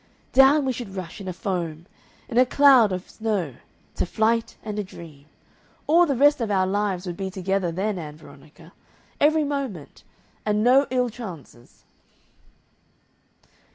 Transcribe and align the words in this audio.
Down 0.33 0.65
we 0.65 0.73
should 0.73 0.95
rush 0.95 1.21
in 1.21 1.27
a 1.27 1.31
foam 1.31 1.85
in 2.27 2.39
a 2.39 2.45
cloud 2.47 2.91
of 2.91 3.07
snow 3.07 3.57
to 3.97 4.05
flight 4.07 4.57
and 4.63 4.79
a 4.79 4.83
dream. 4.83 5.27
All 5.85 6.07
the 6.07 6.15
rest 6.15 6.41
of 6.41 6.49
our 6.49 6.65
lives 6.65 7.05
would 7.05 7.15
be 7.17 7.29
together 7.29 7.71
then, 7.71 7.99
Ann 7.99 8.17
Veronica. 8.17 8.73
Every 9.19 9.43
moment. 9.43 10.03
And 10.43 10.63
no 10.63 10.87
ill 10.89 11.11
chances." 11.11 11.83